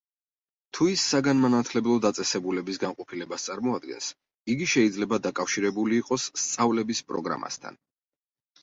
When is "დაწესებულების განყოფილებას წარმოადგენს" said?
2.05-4.09